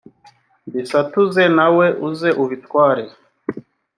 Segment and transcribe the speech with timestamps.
[0.67, 3.03] mbisatuze nawe uze ubitware